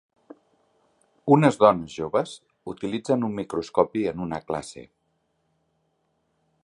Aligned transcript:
Unes 1.35 1.51
dones 1.63 1.97
joves 1.97 2.33
utilitzen 2.73 3.27
un 3.29 3.37
microscopi 3.43 4.07
en 4.13 4.25
una 4.27 4.41
classe. 4.49 4.87